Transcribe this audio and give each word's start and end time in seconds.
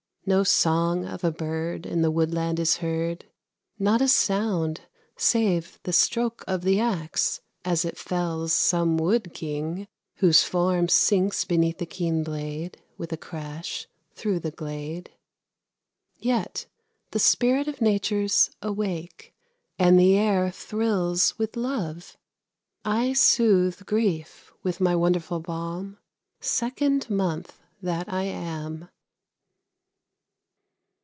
No 0.23 0.43
song 0.43 1.03
of 1.03 1.23
a 1.23 1.31
bird 1.31 1.87
In 1.87 2.03
the 2.03 2.11
woodland 2.11 2.59
is 2.59 2.77
heard, 2.77 3.25
Not 3.79 4.03
a 4.03 4.07
sound, 4.07 4.81
save 5.17 5.79
the 5.81 5.91
stroke 5.91 6.43
of 6.47 6.61
the 6.61 6.79
axe, 6.79 7.41
as 7.65 7.83
it 7.83 7.97
fells 7.97 8.53
Some 8.53 8.97
wood 8.97 9.33
king, 9.33 9.87
whose 10.17 10.43
form 10.43 10.87
sinks 10.87 11.43
beneath 11.43 11.79
the 11.79 11.87
keen 11.87 12.23
blade, 12.23 12.79
With 12.99 13.11
a 13.11 13.17
crash, 13.17 13.87
through 14.13 14.41
the 14.41 14.51
glade; 14.51 15.09
Yet 16.19 16.67
the 17.09 17.19
spirit 17.19 17.67
of 17.67 17.81
Nature's 17.81 18.51
awake, 18.61 19.33
and 19.79 19.99
the 19.99 20.15
air 20.15 20.51
Thrills 20.51 21.37
with 21.39 21.57
love. 21.57 22.15
I 22.85 23.13
soothe 23.13 23.87
grief 23.87 24.53
with 24.61 24.79
my 24.79 24.95
wonderful 24.95 25.39
balm, 25.39 25.97
Second 26.39 27.09
month 27.09 27.59
that 27.81 28.07
I 28.07 28.23
am. 28.25 28.87